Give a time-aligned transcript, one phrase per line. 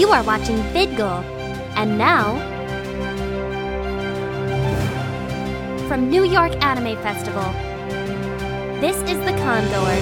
[0.00, 1.22] You are watching Vidgle.
[1.76, 2.38] And now,
[5.88, 7.42] from New York Anime Festival,
[8.80, 10.00] this is the Condor.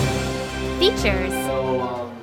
[0.79, 2.17] Features So, um,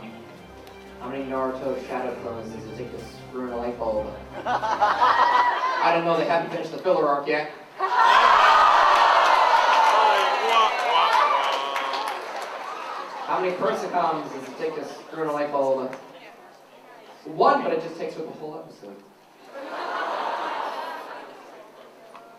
[1.01, 4.07] how many Naruto shadow clones does it take to screw in a light bulb?
[4.45, 7.51] I don't know, they haven't finished the filler arc yet.
[13.27, 15.93] How many Persocoms does it take to screw in a light bulb?
[17.25, 18.95] One, but it just takes with the whole episode.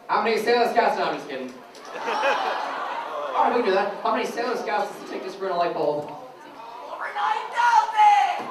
[0.09, 0.97] How many Sailor Scouts?
[0.97, 1.53] No, I'm just kidding.
[1.97, 3.95] Alright, we can do that.
[4.03, 6.05] How many Sailor Scouts does it take to screw in a light bulb?
[6.05, 8.47] Over 9,000!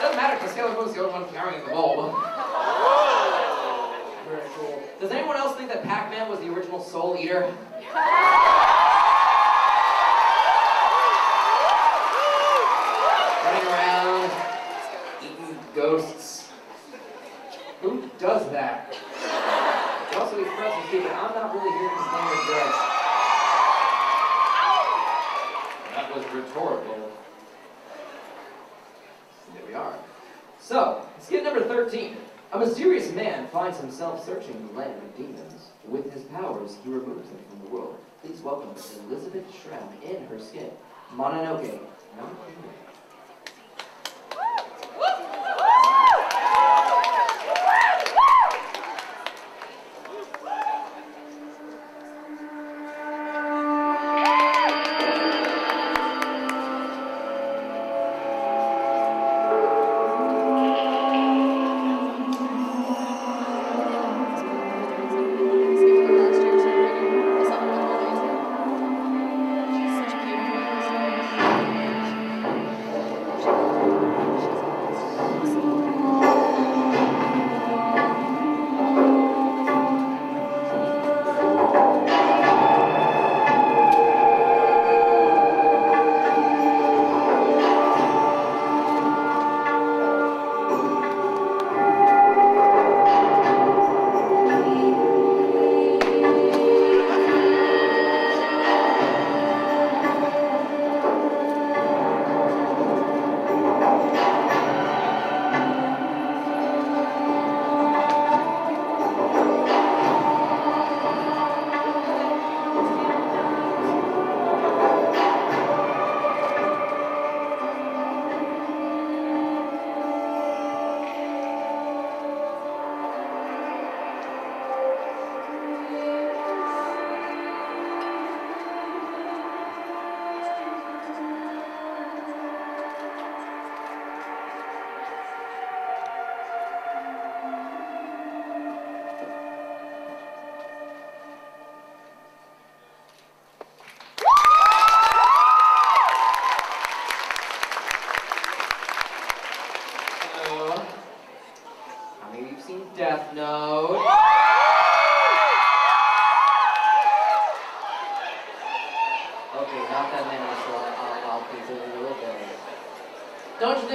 [0.00, 2.16] Doesn't matter because Sailor Moon's the only one carrying the bulb.
[4.28, 4.82] Very cool.
[4.98, 7.54] Does anyone else think that Pac-Man was the original Soul Eater?
[13.44, 14.30] Running around,
[15.22, 16.48] eating ghosts.
[17.82, 18.94] Who does that?
[20.10, 21.70] He also eats pretzels too, but I'm not really
[25.94, 27.10] That was rhetorical.
[29.54, 29.96] There we are.
[30.60, 32.16] So, skit number 13.
[32.52, 35.70] A mysterious man finds himself searching the land of demons.
[35.86, 37.96] With his powers, he removes them from the world.
[38.22, 38.74] Please welcome
[39.08, 40.76] Elizabeth Shram in her skit,
[41.14, 41.78] Mononoke.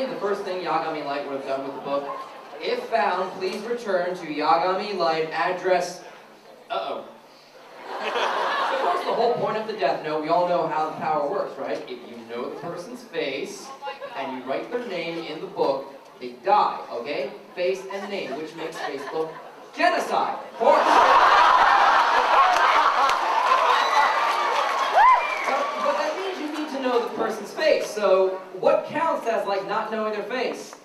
[0.09, 2.07] The first thing Yagami Light would have done with the book?
[2.61, 6.03] If found, please return to Yagami Light address.
[6.69, 7.05] Uh oh.
[8.01, 11.29] of course, the whole point of the Death Note, we all know how the power
[11.29, 11.77] works, right?
[11.87, 13.67] If you know the person's face
[14.15, 17.31] and you write their name in the book, they die, okay?
[17.55, 19.31] Face and name, which makes Facebook
[19.75, 20.39] genocide.
[20.53, 20.83] Of course.
[25.45, 27.86] But, but that means you need to know the person's face.
[27.97, 30.75] So what counts as like not knowing their face?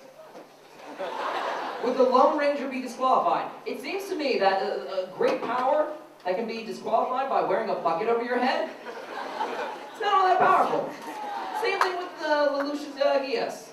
[1.83, 3.51] Would the Lone Ranger be disqualified?
[3.67, 5.93] It seems to me that a, a great power
[6.25, 8.67] that can be disqualified by wearing a bucket over your head,
[9.91, 10.89] it's not all that powerful.
[11.61, 13.69] Same thing with uh, Lelouch uh, Geass.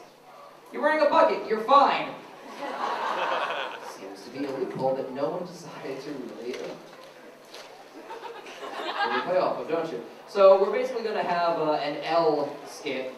[0.71, 2.11] You're wearing a bucket, you're fine.
[3.99, 6.59] Seems to be a loophole that no one decided to really, uh,
[9.23, 10.03] play off of, don't you?
[10.29, 13.15] So we're basically going to have uh, an L skit.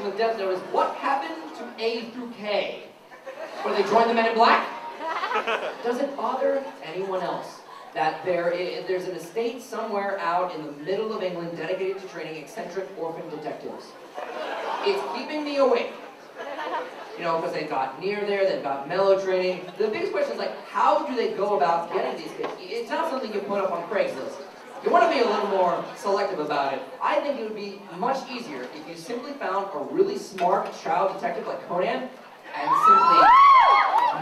[0.00, 2.84] Biggest with Death Note is what happened to A through K?
[3.62, 4.66] Where they joined the Men in Black?
[5.84, 7.60] Does it bother anyone else
[7.92, 12.08] that there is, there's an estate somewhere out in the middle of England dedicated to
[12.08, 13.86] training eccentric orphan detectives?
[14.84, 15.92] It's keeping me awake.
[17.18, 19.66] You know, because they've got near there, they've got Mello training.
[19.76, 22.52] The biggest question is like, how do they go about getting these kids?
[22.58, 24.36] It's not something you put up on Craigslist.
[24.84, 26.82] You want to be a little more selective about it.
[27.02, 31.14] I think it would be much easier if you simply found a really smart child
[31.14, 32.08] detective like Conan
[32.54, 33.20] and simply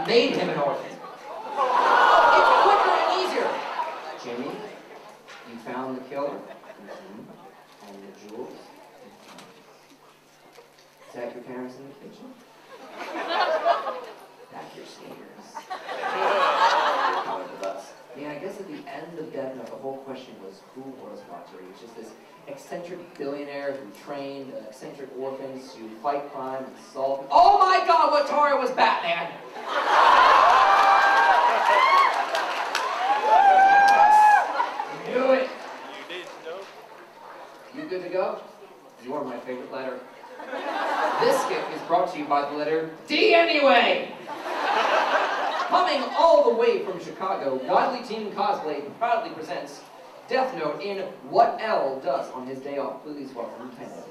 [0.07, 0.91] made him an orphan.
[0.91, 3.49] It's quicker and easier.
[4.23, 4.51] Jimmy,
[5.49, 6.29] you found the killer?
[6.29, 7.23] Mm-hmm.
[7.87, 8.57] And the jewels?
[11.15, 12.27] That your parents in the kitchen?
[14.51, 15.47] That's your sneakers.
[18.17, 21.19] Yeah, I guess at the end of Death Note, the whole question was who was
[21.21, 21.69] Watari?
[21.71, 22.11] Was just this
[22.47, 27.27] eccentric billionaire who trained uh, eccentric orphans to fight crime and solve.
[27.29, 29.31] Oh my God, Watari was Batman!
[35.07, 35.49] Knew it.
[36.09, 37.77] You to.
[37.77, 38.41] You good to go?
[39.03, 39.99] You are my favorite letter.
[41.21, 44.13] This skit is brought to you by the letter D anyway!
[45.69, 49.81] Coming all the way from Chicago, Godly Team Cosplay proudly presents
[50.27, 50.97] Death Note in
[51.29, 53.03] What L Does on his day off.
[53.03, 54.03] Please welcome Lieutenant.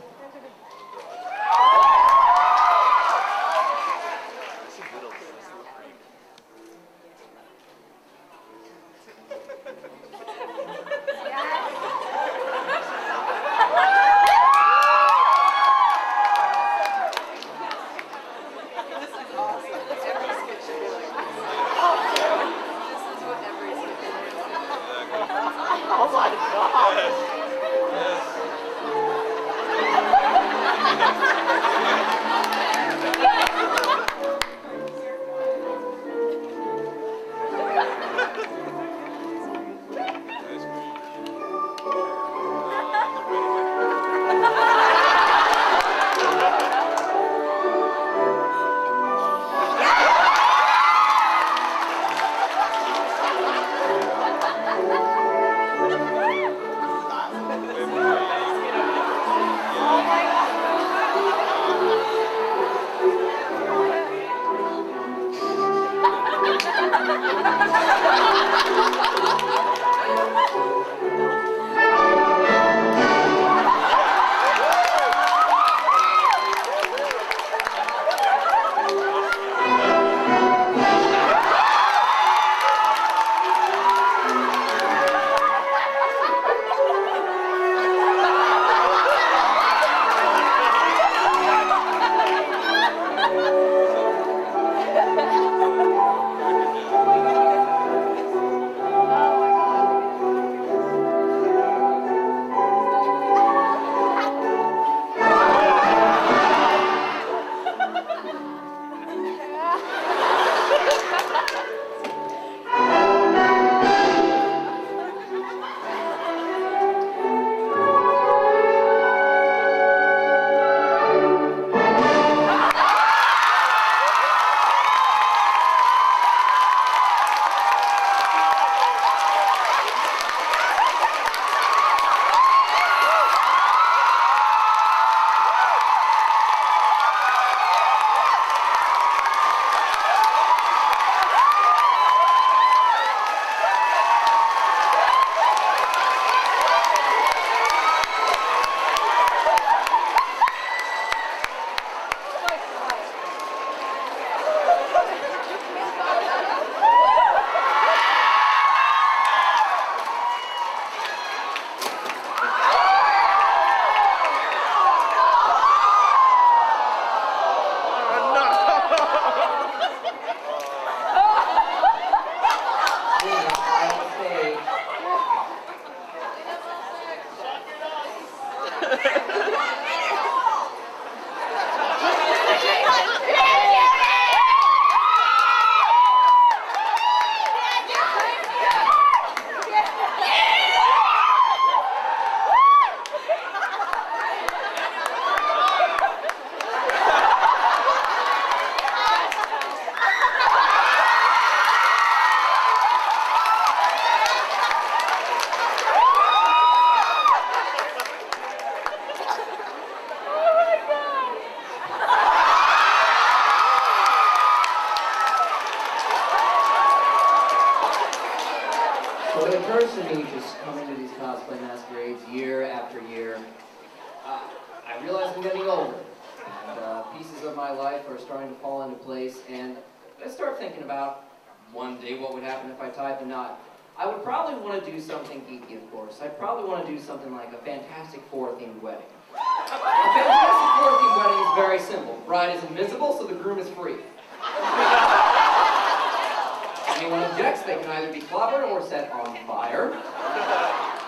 [246.98, 249.90] Anyone objects, they can either be clobbered or set on fire.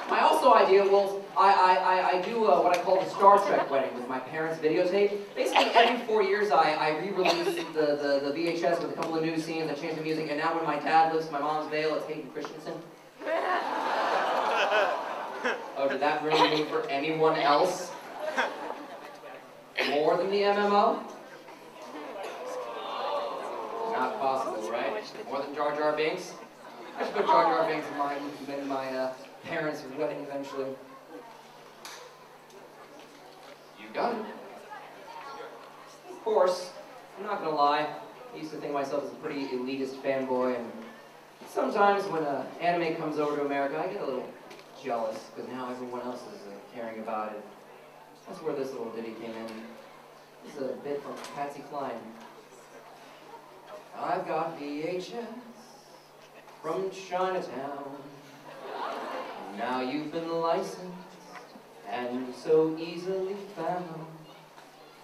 [0.08, 0.86] My also idea I,
[1.36, 4.60] I, I, I do uh, what I call the Star Trek wedding with my parents'
[4.60, 5.18] videotape.
[5.34, 9.24] Basically, every four years I, I re-release the, the, the VHS with a couple of
[9.24, 11.94] new scenes, I change the music, and now when my dad lifts my mom's veil,
[11.94, 12.74] it's Hayden Christensen.
[15.76, 17.90] Oh, did that really mean for anyone else?
[19.88, 21.02] More than the MMO?
[24.00, 25.04] Not possible, right?
[25.26, 26.32] More than Jar Jar Binks?
[26.98, 28.16] I should put Jar Jar Binks in my,
[28.56, 29.12] in my uh,
[29.44, 30.70] parents' wedding eventually.
[33.78, 34.24] You got it.
[36.08, 36.70] Of course,
[37.18, 37.94] I'm not gonna lie.
[38.32, 40.72] I used to think myself as a pretty elitist fanboy, and
[41.46, 44.28] sometimes when uh, anime comes over to America, I get a little
[44.82, 47.44] jealous because now everyone else is uh, caring about it.
[48.26, 49.46] That's where this little ditty came in.
[50.46, 52.00] This is a bit from Patsy Cline.
[53.98, 55.26] I've got VHS
[56.62, 57.96] from Chinatown.
[59.56, 60.94] Now you've been licensed
[61.88, 64.06] and so easily found.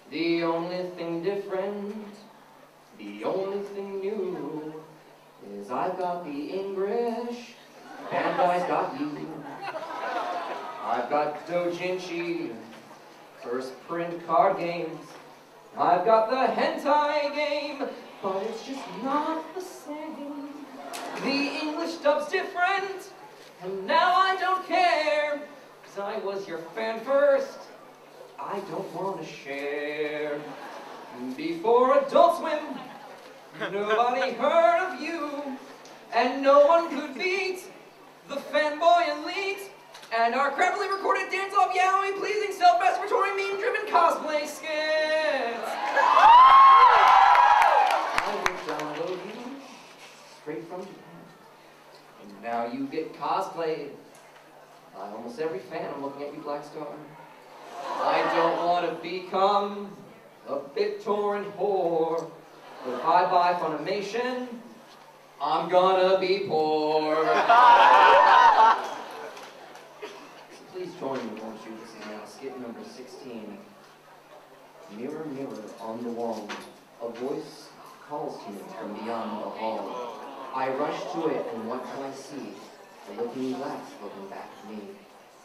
[0.09, 2.05] The only thing different,
[2.97, 4.83] the only thing new,
[5.53, 7.53] is I've got the English
[8.11, 9.43] and I've got you.
[10.83, 12.55] I've got Dojinshi,
[13.43, 14.99] first print card games.
[15.77, 17.89] I've got the hentai game,
[18.21, 20.49] but it's just not the same.
[21.23, 23.11] The English dub's different,
[23.63, 25.41] and now I don't care,
[25.83, 27.59] cause I was your fan first.
[28.39, 30.39] I don't wanna share.
[31.35, 32.59] Before Adult Swim,
[33.71, 35.57] nobody heard of you,
[36.13, 37.63] and no one could beat
[38.29, 39.71] the fanboy elite.
[40.17, 44.63] And our crappily recorded dance-off yaoi pleasing self-masturbatory meme-driven cosplay skits.
[48.27, 49.55] I will download you
[50.47, 50.95] straight from Japan.
[52.23, 53.89] And now you get cosplayed
[54.95, 55.89] by almost every fan.
[55.93, 56.87] I'm looking at you, Black Star.
[57.83, 59.93] I don't want to become
[60.47, 62.31] a BitTorrent whore.
[62.85, 64.47] But if I buy Funimation,
[65.41, 67.15] I'm gonna be poor.
[70.71, 71.75] Please join me, won't you?
[71.81, 73.57] This is now skit number 16.
[74.95, 76.47] Mirror, mirror on the wall,
[77.03, 77.67] a voice
[78.07, 80.16] calls to me from beyond the hall.
[80.57, 82.49] I rush to it, and what can I see?
[83.11, 84.89] A looking glass looking back at me.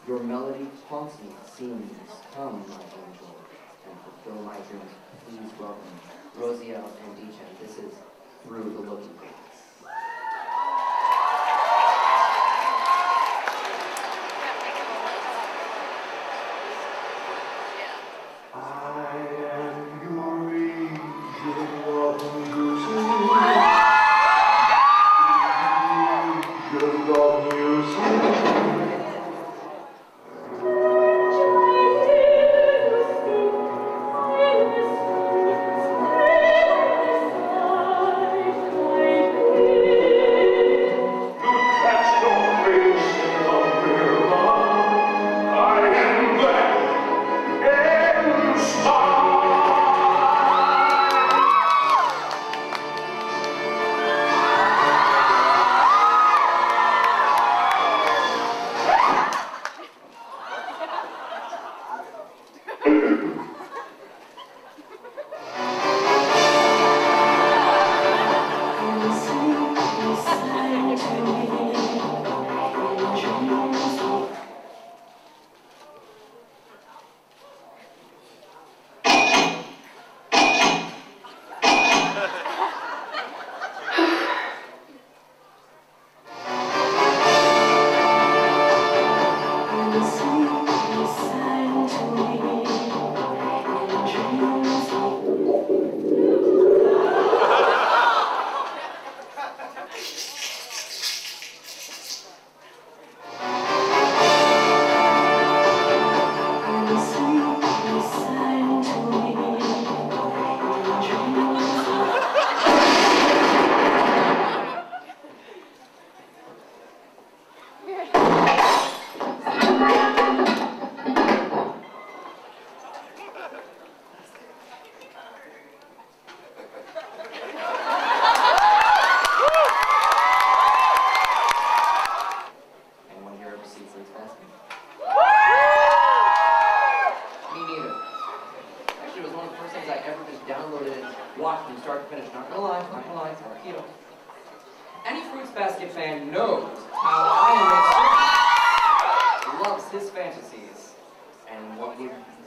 [0.07, 1.91] Your melody taunts me, seems,
[2.33, 3.37] come, my angel,
[3.85, 4.89] and fulfill my dreams.
[5.29, 5.99] Please welcome
[6.35, 7.45] Rosiel and Deechan.
[7.61, 7.93] This is
[8.41, 9.42] Through the Looking Glass.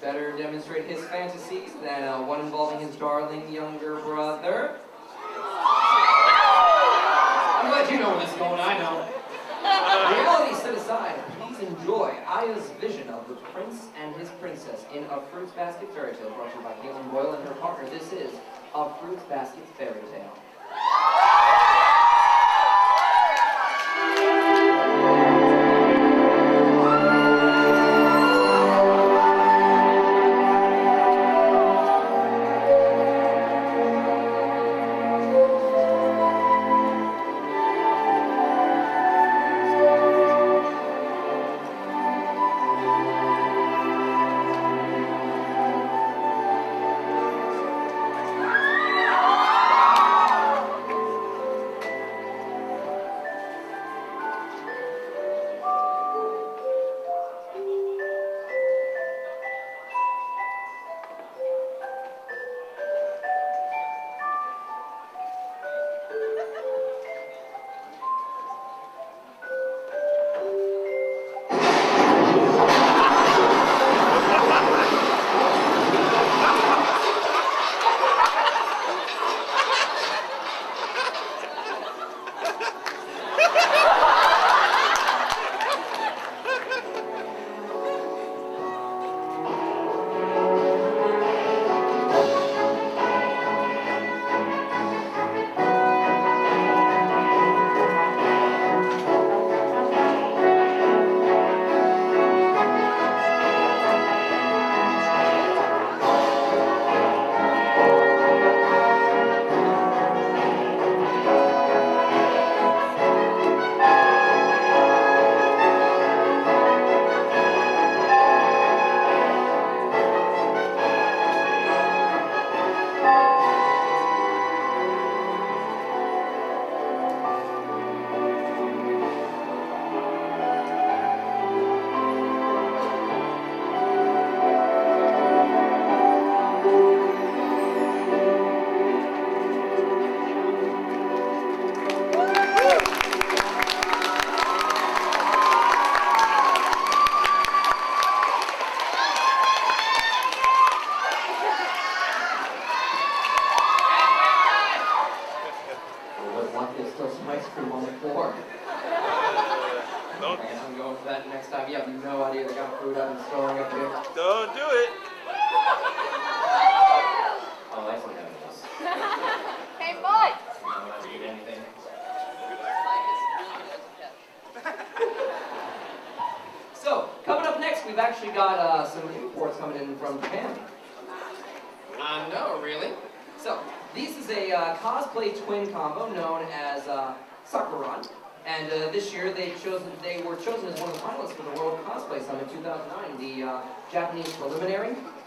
[0.06, 4.78] Better demonstrate his fantasies than uh, one involving his darling younger brother?
[7.58, 9.02] I'm glad you know where this is going, I don't.
[10.14, 15.22] Reality set aside, please enjoy Aya's vision of the prince and his princess in A
[15.32, 17.90] Fruits Basket Fairy Tale, brought to you by Caitlin Boyle and her partner.
[17.90, 18.30] This is
[18.76, 20.38] A Fruits Basket Fairy Tale.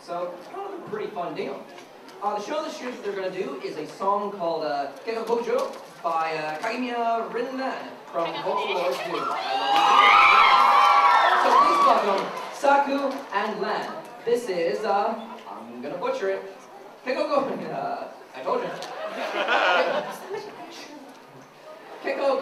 [0.09, 1.63] So it's kind of a pretty fun deal.
[2.23, 4.87] Uh, the show this year that they're going to do is a song called uh,
[6.03, 7.77] by uh, Kagamine Rinnan
[8.11, 9.11] from Vocaloid 2.
[11.43, 13.93] So please welcome Saku and Lan.
[14.25, 15.13] This is, uh,
[15.47, 16.57] I'm going to butcher it.
[17.05, 18.69] Kekoko, uh, I told you.
[22.03, 22.41] Keko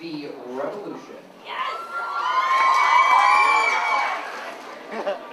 [0.00, 1.20] the Revolution.
[4.94, 5.16] 「二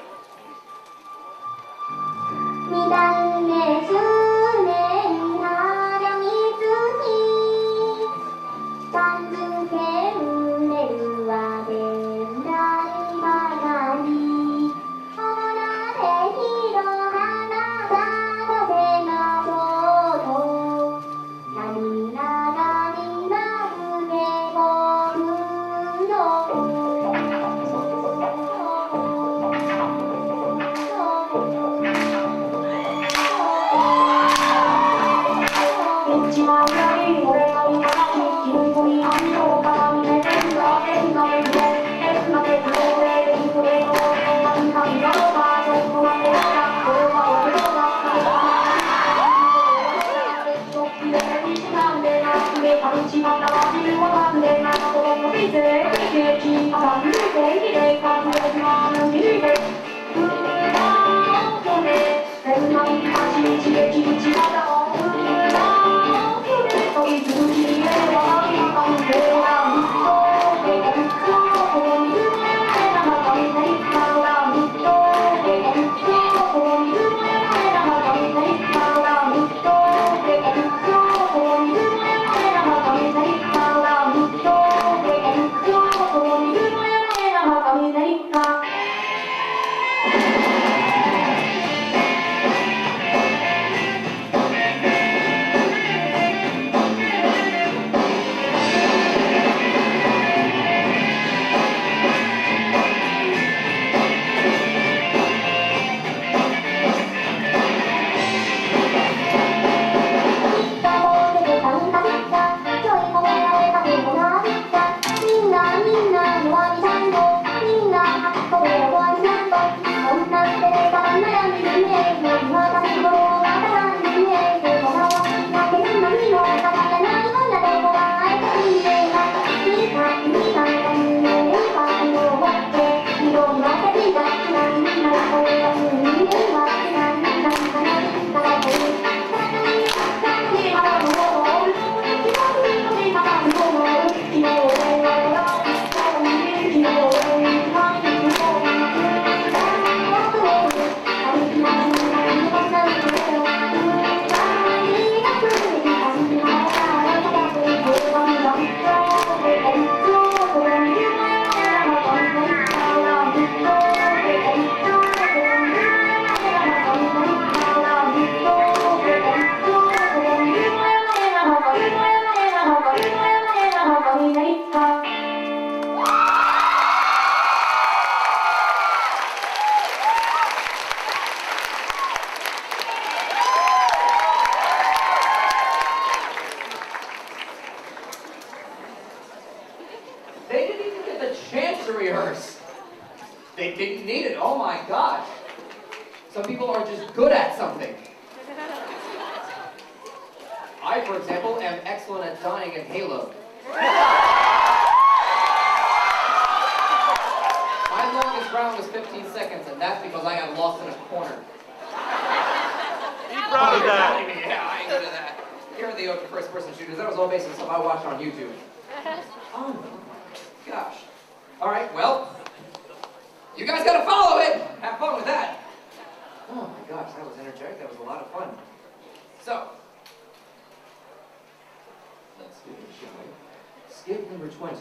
[234.42, 234.76] Number 20.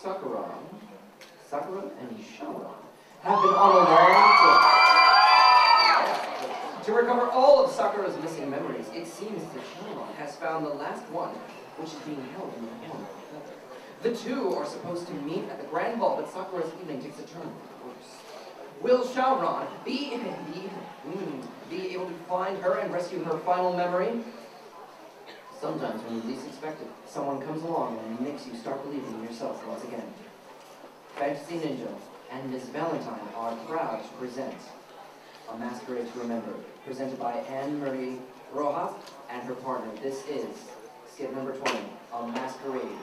[0.00, 0.44] Sakura,
[1.50, 2.76] Sakura and Shaoran
[3.22, 4.38] have been on a long
[6.78, 6.84] trip.
[6.84, 11.02] To recover all of Sakura's missing memories, it seems that Shaoran has found the last
[11.10, 11.34] one,
[11.76, 13.04] which is being held in the form.
[14.04, 17.22] The two are supposed to meet at the Grand Ball, but Sakura's evening takes a
[17.22, 18.14] turn for the worse.
[18.80, 20.20] Will Shaoran be,
[20.54, 20.70] be,
[21.68, 24.22] be able to find her and rescue her final memory?
[25.62, 29.22] Sometimes when you least expect it, someone comes along and makes you start believing in
[29.22, 30.02] yourself once again.
[31.14, 31.86] Fantasy Ninja
[32.32, 34.56] and Miss Valentine are proud to present
[35.48, 36.52] A Masquerade to Remember,
[36.84, 38.18] presented by Anne Marie
[38.52, 38.92] Rojas
[39.30, 39.88] and her partner.
[40.02, 40.48] This is
[41.08, 41.78] skit number 20,
[42.12, 42.98] A Masquerade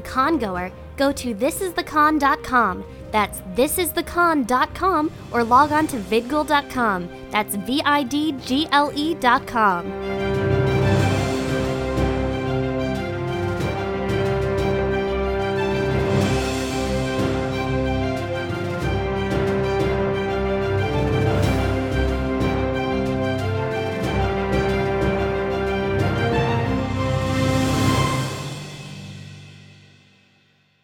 [0.00, 2.84] the congoer, go to thisisthecon.com.
[3.10, 7.08] That's thisisthecon.com or log on to vidgle.com.
[7.30, 10.29] That's V I D G L E.com.